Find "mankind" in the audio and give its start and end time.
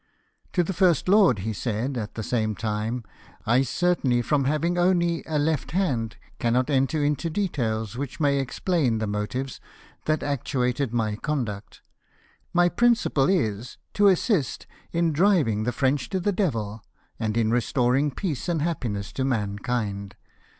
19.23-20.15